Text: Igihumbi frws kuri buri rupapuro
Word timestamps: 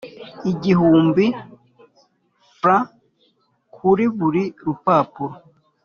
Igihumbi 0.51 1.25
frws 2.59 2.87
kuri 3.75 4.05
buri 4.17 4.43
rupapuro 4.65 5.33